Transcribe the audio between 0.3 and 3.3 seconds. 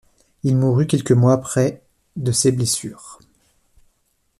Il mourut quelques mois après de ses blessures.